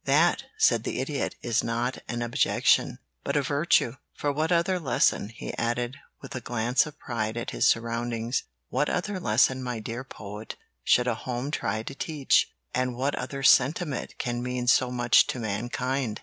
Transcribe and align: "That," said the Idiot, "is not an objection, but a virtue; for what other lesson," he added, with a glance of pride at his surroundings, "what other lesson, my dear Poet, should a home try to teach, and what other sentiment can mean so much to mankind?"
"That," 0.05 0.45
said 0.57 0.81
the 0.83 0.99
Idiot, 0.99 1.35
"is 1.43 1.63
not 1.63 1.99
an 2.09 2.23
objection, 2.23 2.97
but 3.23 3.35
a 3.37 3.43
virtue; 3.43 3.97
for 4.15 4.31
what 4.31 4.51
other 4.51 4.79
lesson," 4.79 5.29
he 5.29 5.55
added, 5.59 5.97
with 6.23 6.33
a 6.33 6.41
glance 6.41 6.87
of 6.87 6.97
pride 6.97 7.37
at 7.37 7.51
his 7.51 7.67
surroundings, 7.67 8.41
"what 8.69 8.89
other 8.89 9.19
lesson, 9.19 9.61
my 9.61 9.77
dear 9.77 10.03
Poet, 10.03 10.55
should 10.83 11.05
a 11.05 11.13
home 11.13 11.51
try 11.51 11.83
to 11.83 11.93
teach, 11.93 12.49
and 12.73 12.95
what 12.95 13.13
other 13.13 13.43
sentiment 13.43 14.17
can 14.17 14.41
mean 14.41 14.65
so 14.65 14.89
much 14.89 15.27
to 15.27 15.39
mankind?" 15.39 16.19